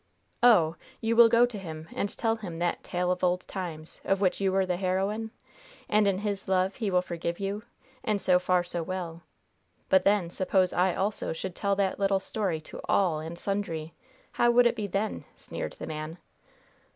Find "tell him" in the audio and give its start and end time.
2.17-2.57